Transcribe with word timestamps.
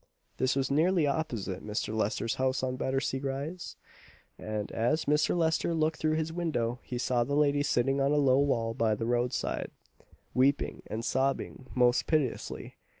This 0.37 0.55
was 0.55 0.71
nearly 0.71 1.05
opposite 1.05 1.63
Mr. 1.63 1.95
Lester's 1.95 2.33
house 2.41 2.63
on 2.63 2.75
Battersea 2.75 3.19
rise; 3.19 3.75
and 4.35 4.71
as 4.71 5.05
Mr. 5.05 5.37
Lester 5.37 5.75
looked 5.75 5.99
through 5.99 6.15
his 6.15 6.33
window 6.33 6.79
he 6.81 6.97
saw 6.97 7.23
the 7.23 7.35
lady 7.35 7.61
sitting 7.61 8.01
on 8.01 8.11
a 8.11 8.15
low 8.15 8.39
wall 8.39 8.73
by 8.73 8.95
the 8.95 9.05
road 9.05 9.31
side, 9.31 9.69
weeping 10.33 10.81
and 10.87 11.05
sobbing 11.05 11.67
most 11.75 12.07
piteously. 12.07 12.77